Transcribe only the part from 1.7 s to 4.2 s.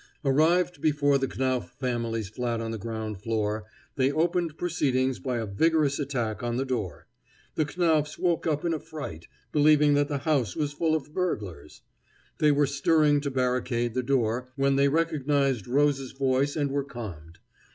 family's flat on the ground floor, they